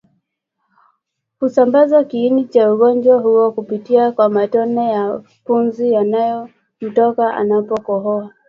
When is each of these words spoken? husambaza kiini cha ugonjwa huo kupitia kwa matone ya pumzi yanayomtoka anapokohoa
husambaza 1.39 2.03
kiini 2.03 2.45
cha 2.45 2.73
ugonjwa 2.73 3.17
huo 3.19 3.51
kupitia 3.51 4.11
kwa 4.11 4.29
matone 4.29 4.91
ya 4.91 5.21
pumzi 5.45 5.91
yanayomtoka 5.91 7.33
anapokohoa 7.33 8.31